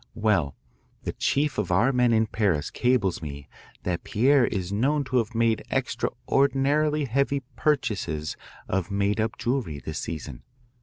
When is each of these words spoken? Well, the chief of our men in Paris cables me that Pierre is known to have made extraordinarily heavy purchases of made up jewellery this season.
Well, 0.15 0.55
the 1.03 1.13
chief 1.13 1.59
of 1.59 1.71
our 1.71 1.91
men 1.91 2.11
in 2.11 2.25
Paris 2.25 2.71
cables 2.71 3.21
me 3.21 3.47
that 3.83 4.03
Pierre 4.03 4.47
is 4.47 4.73
known 4.73 5.03
to 5.03 5.17
have 5.17 5.35
made 5.35 5.63
extraordinarily 5.71 7.05
heavy 7.05 7.43
purchases 7.55 8.35
of 8.67 8.89
made 8.89 9.21
up 9.21 9.37
jewellery 9.37 9.77
this 9.77 9.99
season. 9.99 10.41